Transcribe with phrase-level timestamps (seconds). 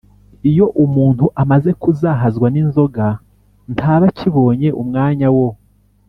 [0.49, 3.05] iyo umuntu amaze kuzahazwa n’inzoga
[3.75, 5.47] ntaba akibonye umwanya wo